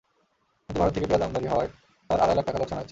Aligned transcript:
কিন্তু 0.69 0.79
ভারত 0.79 0.91
থেকে 0.95 1.07
পেঁয়াজ 1.07 1.23
আমদানি 1.23 1.47
হওয়ায় 1.47 1.69
তাঁর 2.09 2.19
আড়াই 2.23 2.35
লাখ 2.37 2.45
টাকা 2.45 2.59
লোকসান 2.59 2.69
হয়েছে। 2.69 2.79